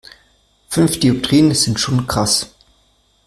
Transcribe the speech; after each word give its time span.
Fünf 0.67 0.99
Dioptrien 0.99 1.53
sind 1.53 1.79
schon 1.79 2.07
krass. 2.07 2.55